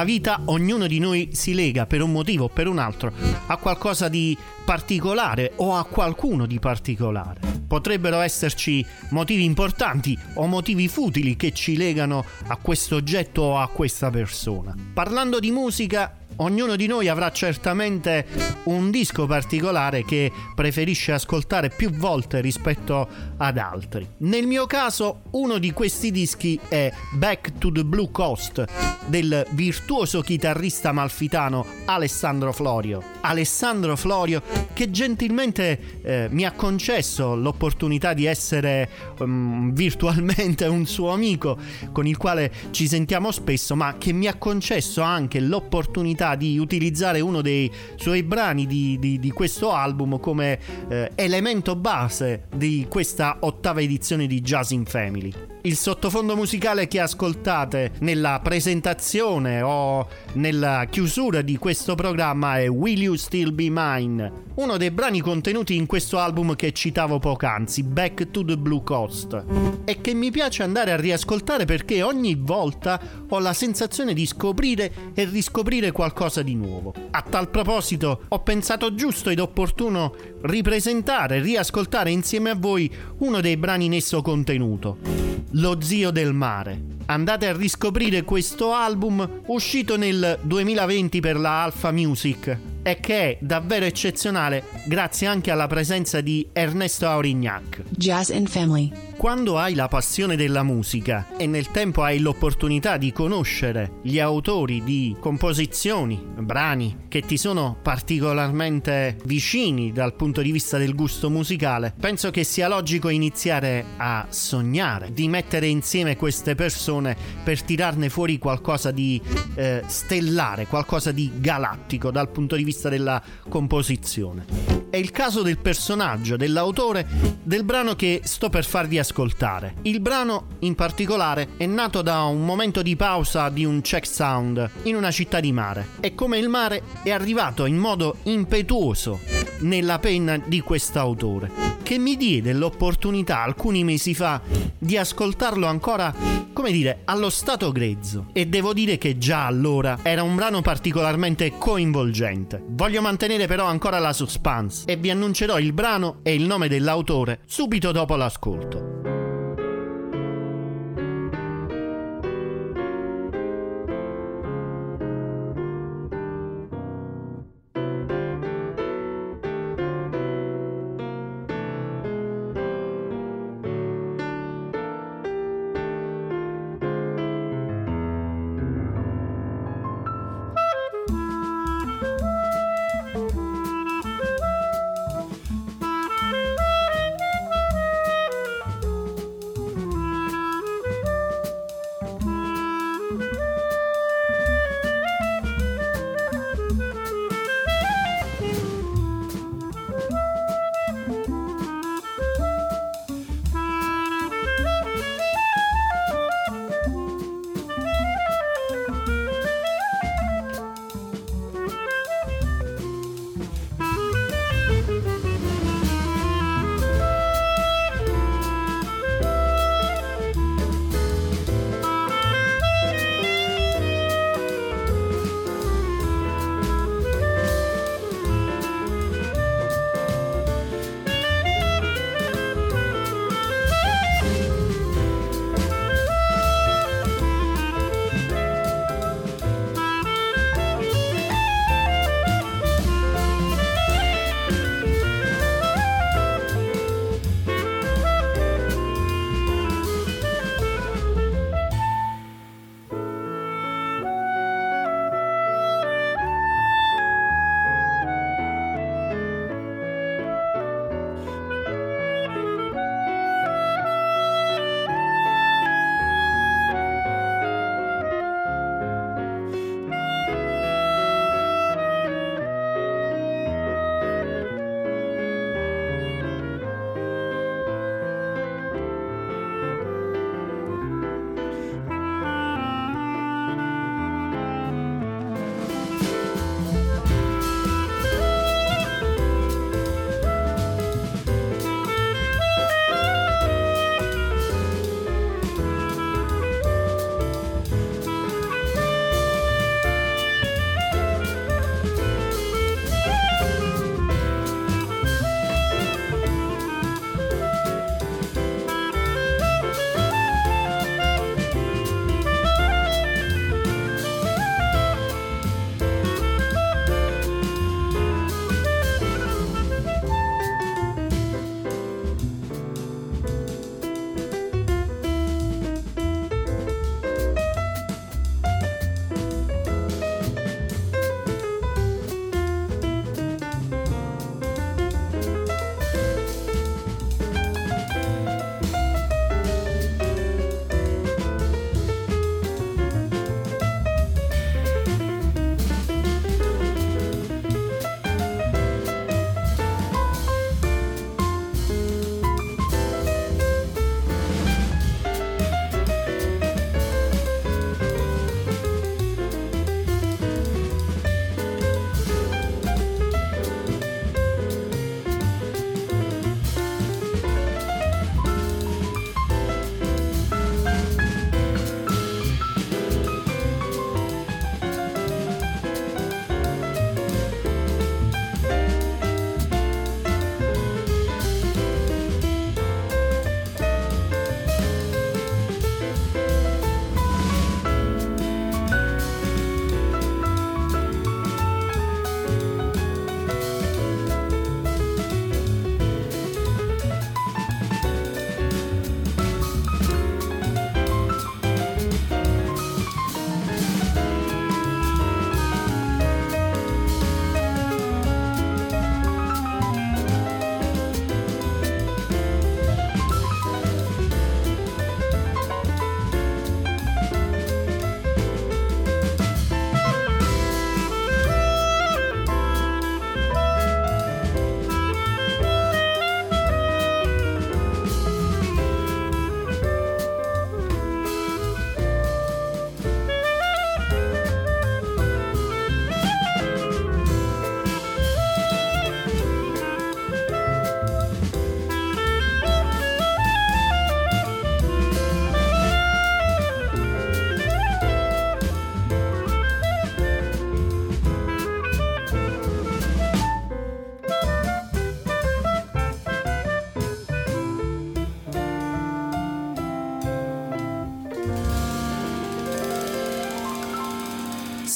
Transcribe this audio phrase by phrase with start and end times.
[0.00, 3.12] Nella vita ognuno di noi si lega per un motivo o per un altro
[3.46, 7.40] a qualcosa di particolare o a qualcuno di particolare.
[7.66, 13.68] Potrebbero esserci motivi importanti o motivi futili che ci legano a questo oggetto o a
[13.68, 14.74] questa persona.
[14.94, 18.26] Parlando di musica, Ognuno di noi avrà certamente
[18.64, 23.06] un disco particolare che preferisce ascoltare più volte rispetto
[23.36, 24.08] ad altri.
[24.18, 28.64] Nel mio caso uno di questi dischi è Back to the Blue Coast
[29.06, 33.02] del virtuoso chitarrista malfitano Alessandro Florio.
[33.20, 38.88] Alessandro Florio che gentilmente eh, mi ha concesso l'opportunità di essere
[39.18, 41.58] um, virtualmente un suo amico
[41.92, 47.20] con il quale ci sentiamo spesso, ma che mi ha concesso anche l'opportunità di utilizzare
[47.20, 53.38] uno dei suoi brani di, di, di questo album come eh, elemento base di questa
[53.40, 55.32] ottava edizione di Jazz in Family.
[55.62, 63.02] Il sottofondo musicale che ascoltate nella presentazione o nella chiusura di questo programma è Will
[63.02, 68.30] You Still Be Mine, uno dei brani contenuti in questo album che citavo poc'anzi, Back
[68.30, 69.44] to the Blue Coast,
[69.84, 72.98] e che mi piace andare a riascoltare perché ogni volta
[73.28, 76.94] ho la sensazione di scoprire e riscoprire qualcosa di nuovo.
[77.10, 83.58] A tal proposito, ho pensato giusto ed opportuno ripresentare, riascoltare insieme a voi uno dei
[83.58, 85.20] brani in esso contenuto.
[85.54, 86.99] Lo zio del mare.
[87.10, 93.38] Andate a riscoprire questo album uscito nel 2020 per la Alpha Music e che è
[93.40, 97.82] davvero eccezionale grazie anche alla presenza di Ernesto Aurignac.
[97.90, 98.92] Jazz and Family.
[99.16, 104.82] Quando hai la passione della musica e nel tempo hai l'opportunità di conoscere gli autori
[104.82, 111.92] di composizioni, brani che ti sono particolarmente vicini dal punto di vista del gusto musicale,
[112.00, 116.99] penso che sia logico iniziare a sognare di mettere insieme queste persone
[117.42, 119.20] per tirarne fuori qualcosa di
[119.54, 124.44] eh, stellare, qualcosa di galattico dal punto di vista della composizione.
[124.90, 127.06] È il caso del personaggio, dell'autore
[127.42, 129.74] del brano che sto per farvi ascoltare.
[129.82, 134.70] Il brano, in particolare, è nato da un momento di pausa di un check sound
[134.82, 135.86] in una città di mare.
[136.00, 139.20] E come il mare è arrivato in modo impetuoso
[139.60, 141.50] nella penna di quest'autore,
[141.82, 144.40] che mi diede l'opportunità alcuni mesi fa
[144.78, 146.14] di ascoltarlo ancora,
[146.52, 148.26] come dire, allo stato grezzo.
[148.32, 152.62] E devo dire che già allora era un brano particolarmente coinvolgente.
[152.68, 157.40] Voglio mantenere però ancora la suspense e vi annuncerò il brano e il nome dell'autore
[157.46, 159.29] subito dopo l'ascolto.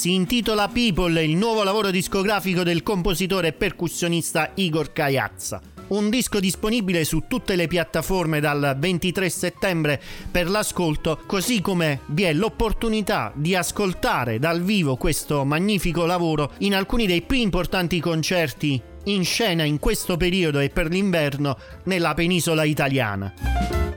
[0.04, 5.62] Si intitola People, il nuovo lavoro discografico del compositore e percussionista Igor Caiazza.
[5.86, 9.98] Un disco disponibile su tutte le piattaforme dal 23 settembre
[10.30, 16.74] per l'ascolto, così come vi è l'opportunità di ascoltare dal vivo questo magnifico lavoro in
[16.74, 22.64] alcuni dei più importanti concerti in scena in questo periodo e per l'inverno nella penisola
[22.64, 23.32] italiana.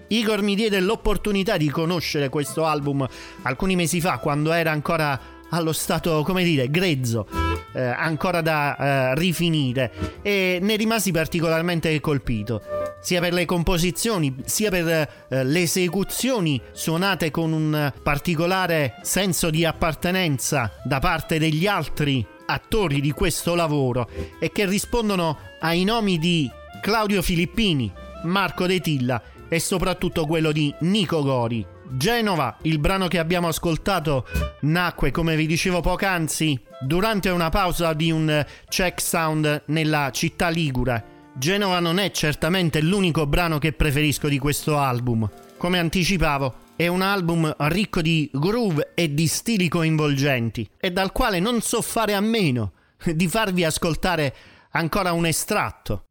[0.09, 3.05] Igor mi diede l'opportunità di conoscere questo album
[3.41, 7.27] alcuni mesi fa quando era ancora allo stato, come dire, grezzo,
[7.73, 12.61] eh, ancora da eh, rifinire e ne rimasi particolarmente colpito
[12.99, 14.87] sia per le composizioni sia per
[15.29, 23.01] eh, le esecuzioni suonate con un particolare senso di appartenenza da parte degli altri attori
[23.01, 26.49] di questo lavoro e che rispondono ai nomi di
[26.81, 27.91] Claudio Filippini,
[28.23, 31.76] Marco De Tilla e soprattutto quello di Nico Gori.
[31.89, 34.25] Genova, il brano che abbiamo ascoltato,
[34.61, 41.15] nacque, come vi dicevo poc'anzi, durante una pausa di un check sound nella città ligure.
[41.35, 45.29] Genova non è certamente l'unico brano che preferisco di questo album.
[45.57, 51.39] Come anticipavo, è un album ricco di groove e di stili coinvolgenti e dal quale
[51.39, 54.35] non so fare a meno di farvi ascoltare
[54.71, 56.05] ancora un estratto.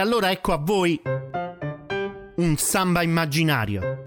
[0.00, 1.00] Allora ecco a voi
[2.36, 3.99] un samba immaginario.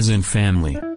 [0.00, 0.89] Jazz and Family.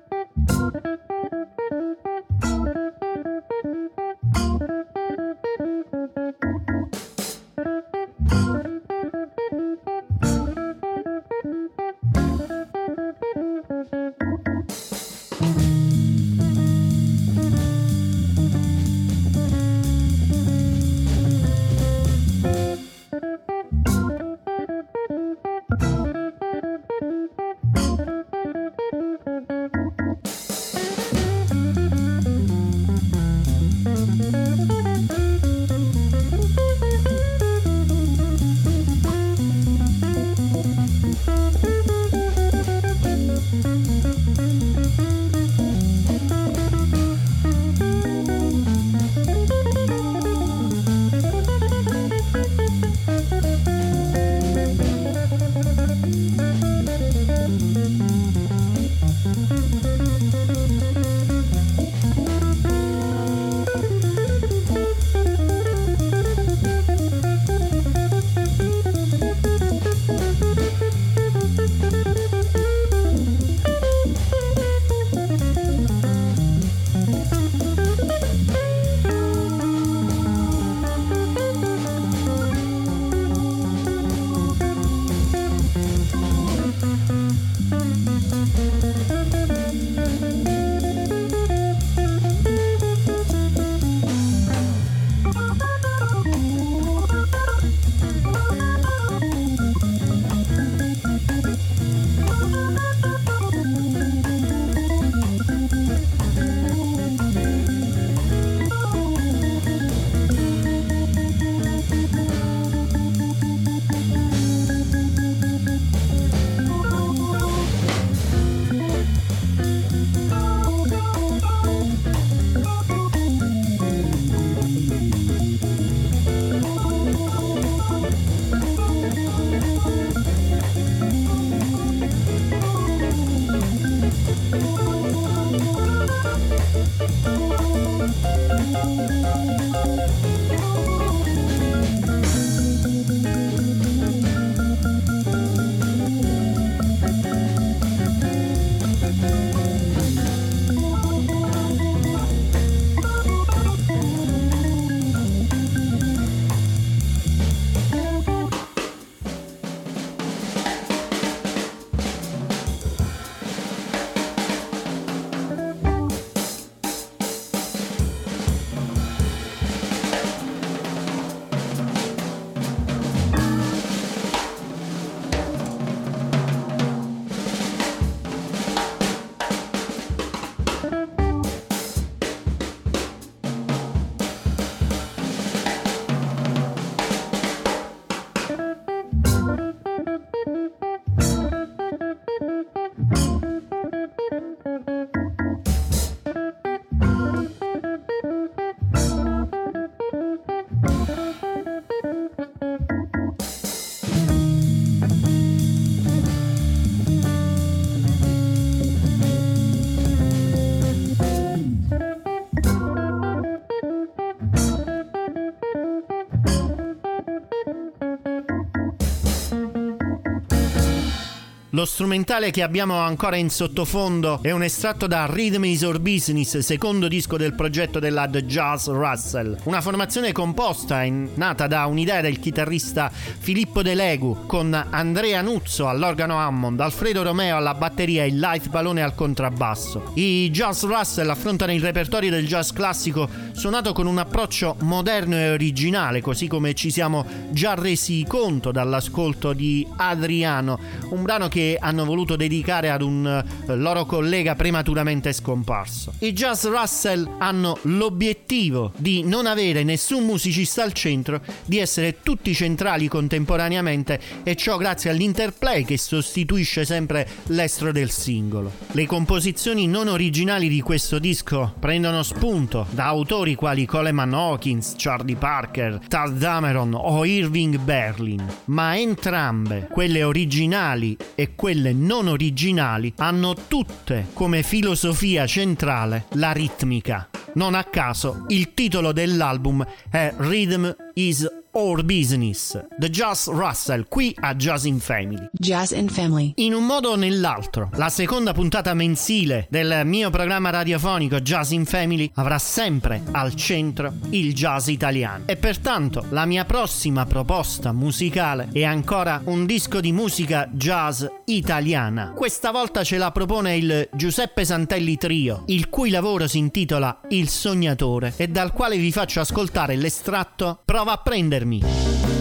[221.76, 226.60] Lo strumentale che abbiamo ancora in sottofondo è un estratto da Rhythm is Our Business,
[226.60, 229.58] secondo disco del progetto della The Jazz Russell.
[229.64, 235.88] Una formazione composta in, nata da un'idea del chitarrista Filippo De Legu con Andrea Nuzzo
[235.88, 240.12] all'organo Hammond, Alfredo Romeo alla batteria e Light Balone al contrabbasso.
[240.14, 245.52] I Jazz Russell affrontano il repertorio del jazz classico suonato con un approccio moderno e
[245.52, 252.04] originale, così come ci siamo già resi conto dall'ascolto di Adriano, un brano che hanno
[252.04, 256.14] voluto dedicare ad un eh, loro collega prematuramente scomparso.
[256.20, 262.54] I Jazz Russell hanno l'obiettivo di non avere nessun musicista al centro, di essere tutti
[262.54, 268.72] centrali contemporaneamente e ciò grazie all'interplay che sostituisce sempre l'estro del singolo.
[268.92, 275.36] Le composizioni non originali di questo disco prendono spunto da autori quali Coleman Hawkins, Charlie
[275.36, 283.54] Parker, Tad Dameron o Irving Berlin, ma entrambe, quelle originali e quelle non originali hanno
[283.68, 287.30] tutte come filosofia centrale la ritmica.
[287.56, 294.36] Non a caso il titolo dell'album è Rhythm is Our Business, The Jazz Russell, qui
[294.40, 295.50] a Jazz in Family.
[295.52, 296.52] Jazz in Family.
[296.58, 301.86] In un modo o nell'altro, la seconda puntata mensile del mio programma radiofonico Jazz in
[301.86, 305.46] Family avrà sempre al centro il jazz italiano.
[305.48, 312.34] E pertanto la mia prossima proposta musicale è ancora un disco di musica jazz italiana.
[312.36, 317.50] Questa volta ce la propone il Giuseppe Santelli Trio, il cui lavoro si intitola Il
[317.50, 321.18] Sognatore e dal quale vi faccio ascoltare l'estratto Prova a
[321.64, 322.33] prendermi.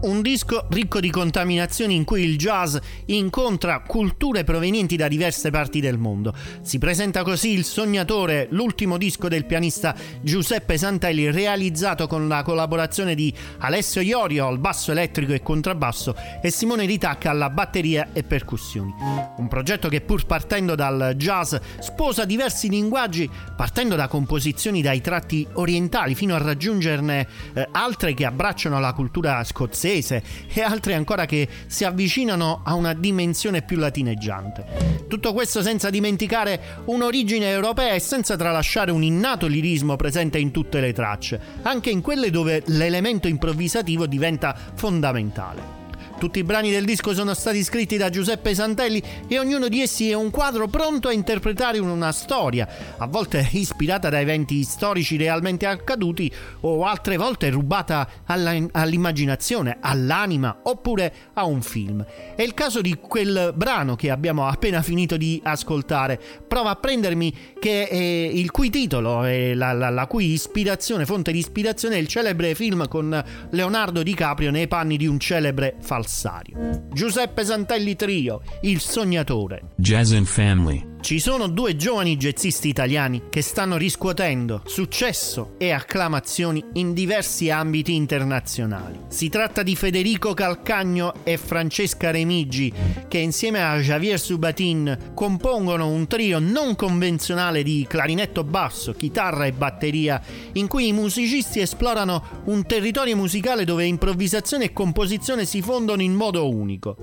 [0.00, 5.80] Un disco ricco di contaminazioni in cui il jazz incontra culture provenienti da diverse parti
[5.80, 6.32] del mondo.
[6.62, 13.16] Si presenta così Il Sognatore, l'ultimo disco del pianista Giuseppe Santelli, realizzato con la collaborazione
[13.16, 18.94] di Alessio Iorio al basso elettrico e contrabbasso e Simone Ritacca alla batteria e percussioni.
[19.36, 25.46] Un progetto che pur partendo dal jazz sposa diversi linguaggi, partendo da composizioni dai tratti
[25.54, 31.48] orientali fino a raggiungerne eh, altre che abbracciano la cultura scozzese e altre ancora che
[31.66, 35.06] si avvicinano a una dimensione più latineggiante.
[35.08, 40.80] Tutto questo senza dimenticare un'origine europea e senza tralasciare un innato lirismo presente in tutte
[40.80, 45.77] le tracce, anche in quelle dove l'elemento improvvisativo diventa fondamentale.
[46.18, 50.10] Tutti i brani del disco sono stati scritti da Giuseppe Santelli e ognuno di essi
[50.10, 55.64] è un quadro pronto a interpretare una storia, a volte ispirata da eventi storici realmente
[55.64, 56.30] accaduti
[56.62, 62.04] o altre volte rubata all'immaginazione, all'anima oppure a un film.
[62.34, 67.54] È il caso di quel brano che abbiamo appena finito di ascoltare, Prova a prendermi,
[67.60, 72.08] che il cui titolo e la, la, la cui ispirazione, fonte di ispirazione è il
[72.08, 76.86] celebre film con Leonardo DiCaprio nei panni di un celebre falso falsario.
[76.90, 79.72] Giuseppe Santelli Trio, il sognatore.
[79.76, 80.96] Jazz and Family.
[81.00, 87.94] Ci sono due giovani jazzisti italiani che stanno riscuotendo successo e acclamazioni in diversi ambiti
[87.94, 88.98] internazionali.
[89.08, 92.72] Si tratta di Federico Calcagno e Francesca Remigi,
[93.06, 99.52] che insieme a Javier Subatin compongono un trio non convenzionale di clarinetto basso, chitarra e
[99.52, 100.20] batteria,
[100.54, 106.12] in cui i musicisti esplorano un territorio musicale dove improvvisazione e composizione si fondono in
[106.12, 106.96] modo unico.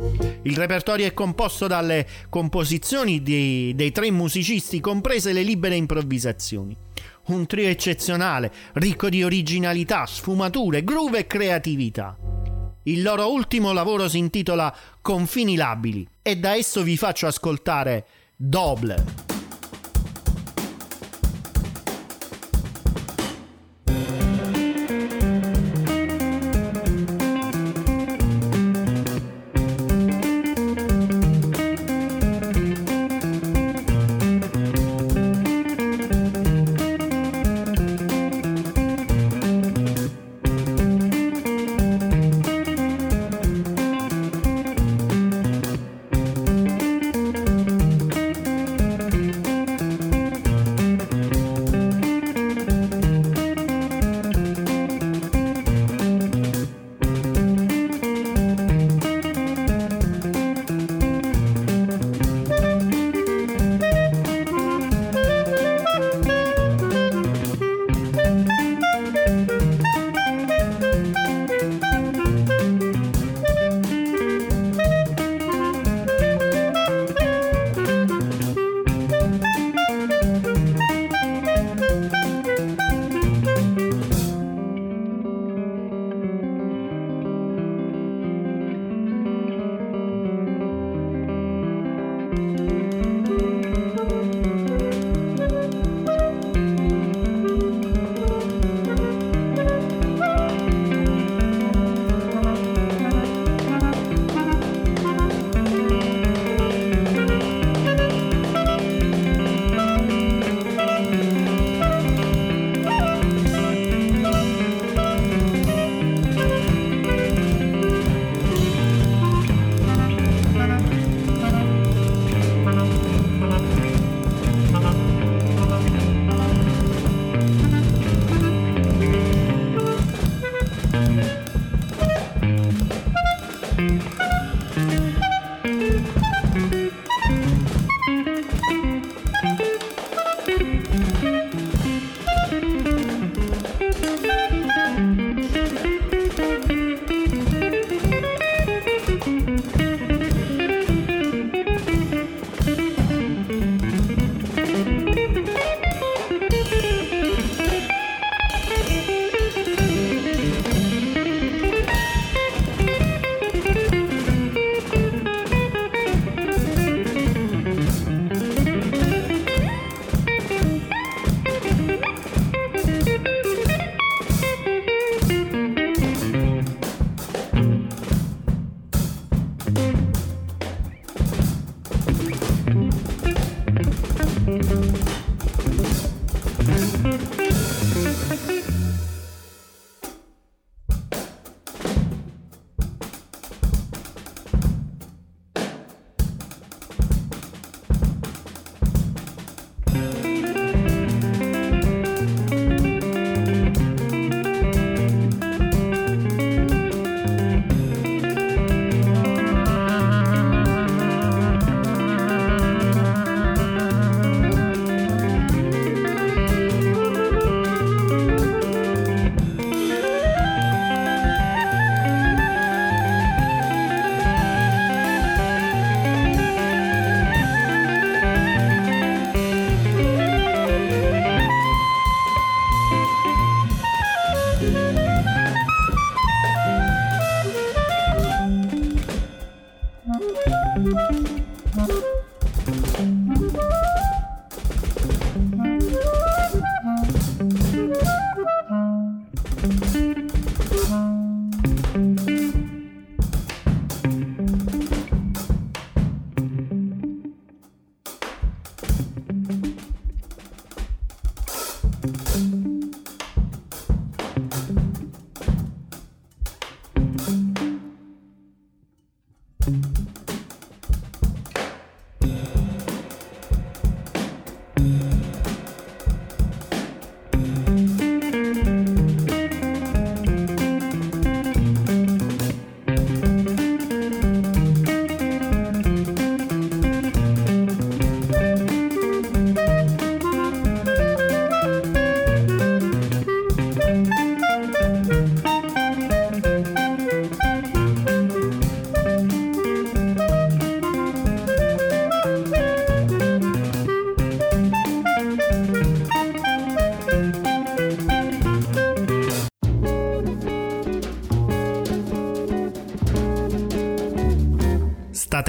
[0.44, 6.76] Il repertorio è composto dalle composizioni dei, dei tre musicisti, comprese le libere improvvisazioni.
[7.28, 12.18] Un trio eccezionale, ricco di originalità, sfumature, groove e creatività.
[12.84, 19.35] Il loro ultimo lavoro si intitola Confini labili e da esso vi faccio ascoltare Doble.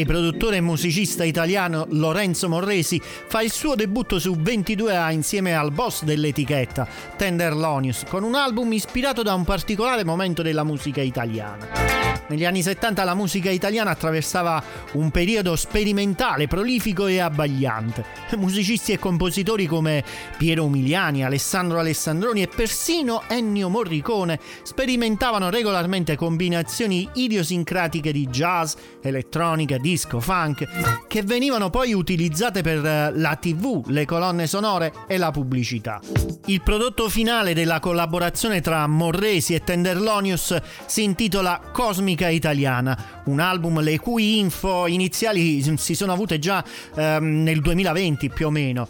[0.00, 5.72] DJ, produttore e musicista italiano Lorenzo Morresi fa il suo debutto su 22A insieme al
[5.72, 6.86] boss dell'etichetta,
[7.16, 12.00] Tenderlonius, con un album ispirato da un particolare momento della musica italiana.
[12.30, 18.04] Negli anni 70 la musica italiana attraversava un periodo sperimentale, prolifico e abbagliante.
[18.36, 20.04] Musicisti e compositori come
[20.36, 29.76] Piero Umiliani, Alessandro Alessandroni e persino Ennio Morricone sperimentavano regolarmente combinazioni idiosincratiche di jazz, elettronica,
[29.90, 35.32] disco, funk, che venivano poi utilizzate per eh, la TV, le colonne sonore e la
[35.32, 36.00] pubblicità.
[36.46, 43.40] Il prodotto finale della collaborazione tra Morresi e Tenderlonius si intitola Cosmic musica italiana, un
[43.40, 46.62] album le cui info iniziali si sono avute già
[46.94, 48.88] ehm, nel 2020 più o meno.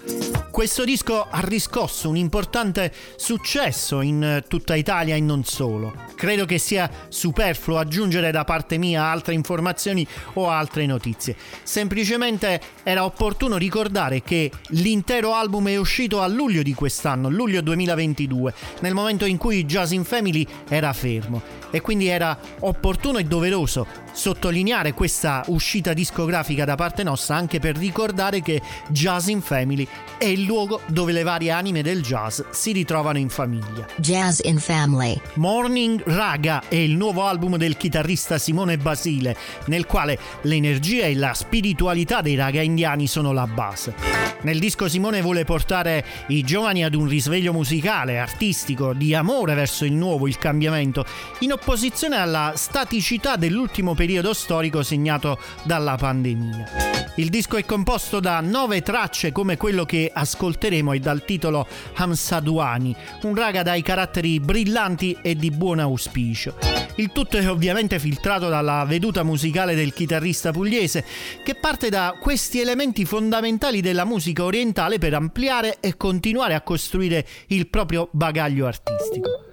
[0.50, 5.94] Questo disco ha riscosso un importante successo in tutta Italia e non solo.
[6.16, 11.36] Credo che sia superfluo aggiungere da parte mia altre informazioni o altre notizie.
[11.62, 18.54] Semplicemente era opportuno ricordare che l'intero album è uscito a luglio di quest'anno, luglio 2022,
[18.80, 23.86] nel momento in cui Jazz in Family era fermo e quindi era opportuno e doveroso
[24.12, 29.86] sottolineare questa uscita discografica da parte nostra anche per ricordare che Jazz in Family
[30.18, 33.86] è il luogo dove le varie anime del jazz si ritrovano in famiglia.
[33.96, 35.18] Jazz in Family.
[35.34, 39.36] Morning Raga è il nuovo album del chitarrista Simone Basile,
[39.66, 44.30] nel quale l'energia e la spiritualità dei raga indiani sono la base.
[44.42, 49.84] Nel disco Simone vuole portare i giovani ad un risveglio musicale, artistico, di amore verso
[49.84, 51.04] il nuovo, il cambiamento,
[51.40, 57.12] in opposizione alla staticità dell'ultimo periodo storico segnato dalla pandemia.
[57.16, 62.96] Il disco è composto da nove tracce come quello che ascolteremo e dal titolo Hamsaduani,
[63.24, 66.56] un raga dai caratteri brillanti e di buon auspicio.
[66.94, 71.04] Il tutto è ovviamente filtrato dalla veduta musicale del chitarrista pugliese,
[71.44, 77.26] che parte da questi elementi fondamentali della musica orientale per ampliare e continuare a costruire
[77.48, 79.49] il proprio bagaglio artistico.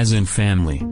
[0.00, 0.89] Jazz and Family.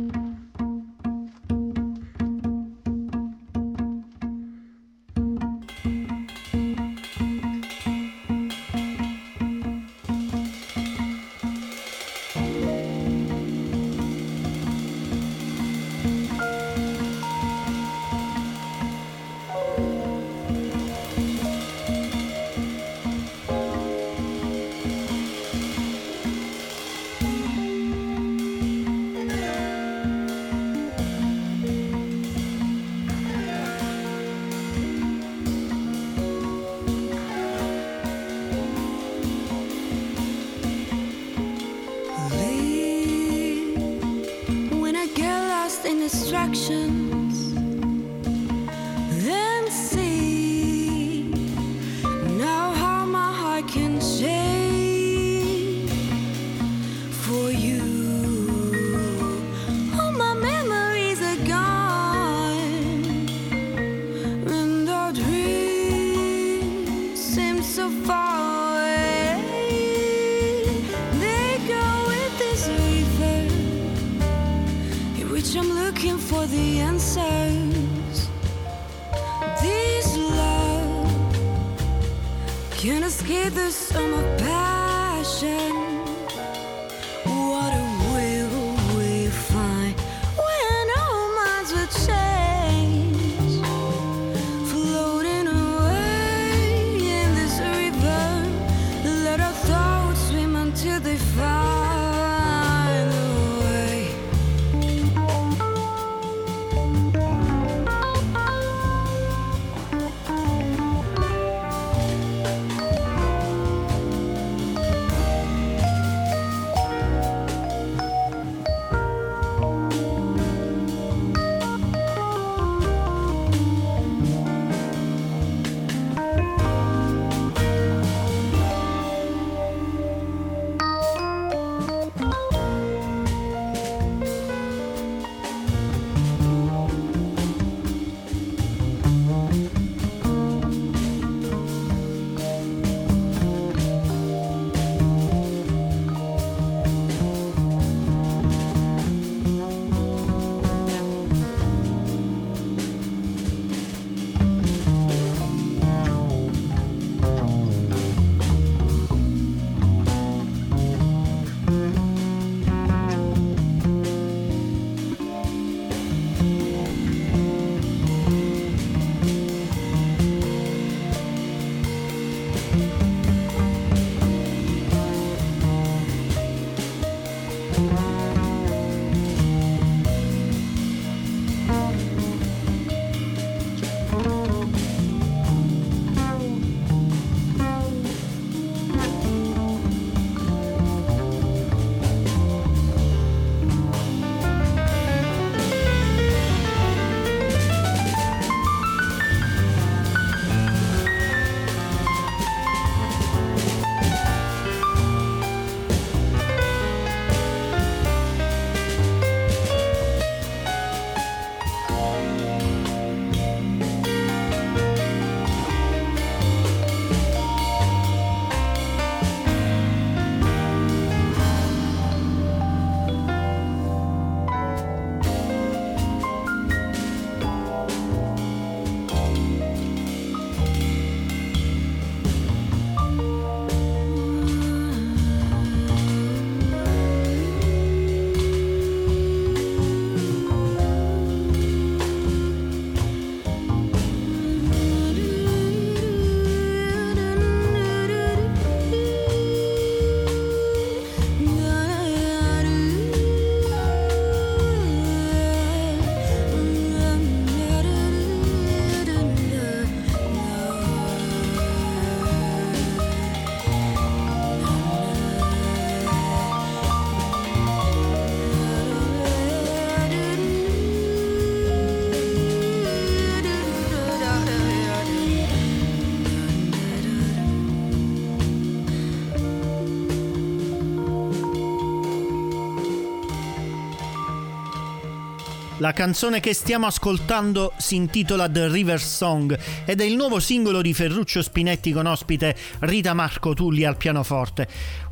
[285.81, 290.83] La canzone che stiamo ascoltando si intitola The River Song ed è il nuovo singolo
[290.83, 294.67] di Ferruccio Spinetti con ospite Rita Marco Tulli al pianoforte.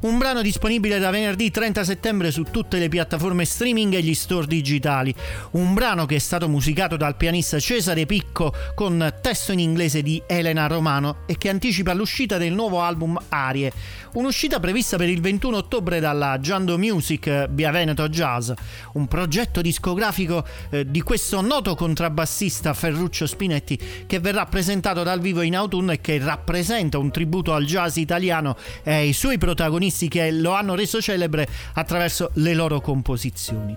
[0.06, 4.46] Un brano disponibile da venerdì 30 settembre su tutte le piattaforme streaming e gli store
[4.46, 5.12] digitali.
[5.52, 10.22] Un brano che è stato musicato dal pianista Cesare Picco con testo in inglese di
[10.28, 13.72] Elena Romano e che anticipa l'uscita del nuovo album Arie.
[14.12, 18.50] Un'uscita prevista per il 21 ottobre dalla Giando Music Via Veneto Jazz,
[18.92, 25.42] un progetto discografico eh, di questo noto contrabbassista Ferruccio Spinetti che verrà presentato dal vivo
[25.42, 30.30] in autunno e che rappresenta un tributo al jazz italiano e ai suoi protagonisti che
[30.30, 33.76] lo hanno reso celebre attraverso le loro composizioni.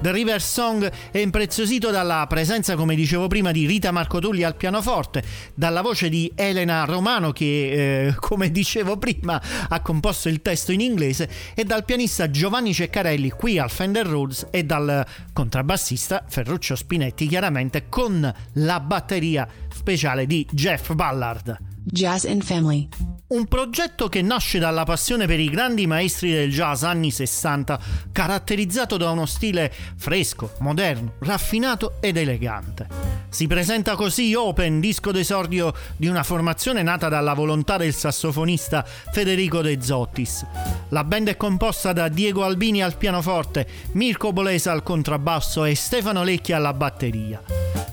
[0.00, 5.22] The River Song è impreziosito dalla presenza, come dicevo prima, di Rita Marcotulli al pianoforte,
[5.54, 10.80] dalla voce di Elena Romano che, eh, come dicevo prima, ha composto il testo in
[10.80, 17.26] inglese e dal pianista Giovanni Ceccarelli qui al Fender Rhodes e dal contrabbassista Ferruccio Spinetti
[17.26, 21.56] chiaramente con la batteria speciale di Jeff Ballard.
[21.84, 23.15] Jazz and Family.
[23.28, 27.80] Un progetto che nasce dalla passione per i grandi maestri del jazz anni 60,
[28.12, 32.86] caratterizzato da uno stile fresco, moderno, raffinato ed elegante.
[33.28, 39.60] Si presenta così Open, disco d'esordio di una formazione nata dalla volontà del sassofonista Federico
[39.60, 40.46] De Zottis.
[40.90, 46.22] La band è composta da Diego Albini al pianoforte, Mirko Bolesa al contrabbasso e Stefano
[46.22, 47.42] Lecchi alla batteria.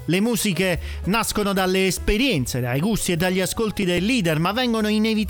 [0.08, 5.22] Le musiche nascono dalle esperienze, dai gusti e dagli ascolti del leader, ma vengono inevitabilmente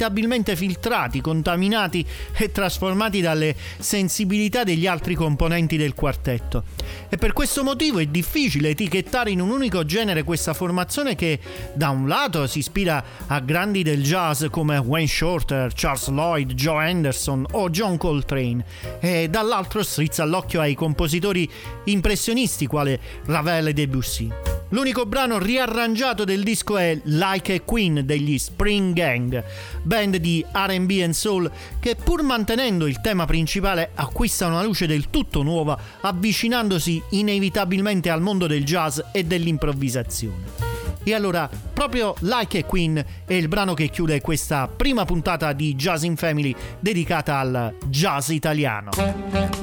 [0.56, 6.64] filtrati, contaminati e trasformati dalle sensibilità degli altri componenti del quartetto.
[7.10, 11.40] E per questo motivo è difficile etichettare in un unico genere questa formazione che
[11.74, 16.90] da un lato si ispira a grandi del jazz come Wayne Shorter, Charles Lloyd, Joe
[16.90, 18.64] Anderson o John Coltrane
[19.00, 21.50] e dall'altro strizza l'occhio ai compositori
[21.86, 24.32] impressionisti quale Ravel e Debussy.
[24.70, 29.44] L'unico brano riarrangiato del disco è Like a Queen degli Spring Gang,
[29.84, 35.10] band di RB and Soul che pur mantenendo il tema principale acquista una luce del
[35.10, 40.72] tutto nuova avvicinandosi inevitabilmente al mondo del jazz e dell'improvvisazione.
[41.04, 45.76] E allora, proprio Like a Queen è il brano che chiude questa prima puntata di
[45.76, 49.63] Jazz in Family dedicata al jazz italiano.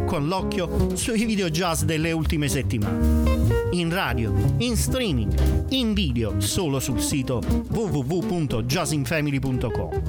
[0.11, 3.69] con l'occhio sui video jazz delle ultime settimane.
[3.71, 5.33] In radio, in streaming,
[5.69, 10.01] in video solo sul sito www.jazzinfamily.com.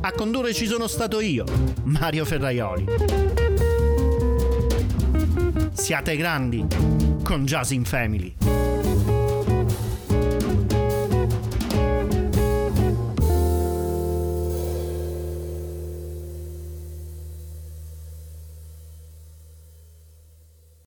[0.00, 1.44] A condurre ci sono stato io,
[1.84, 2.86] Mario Ferraioli.
[5.74, 6.66] Siate grandi
[7.22, 8.34] con Jazz in Family.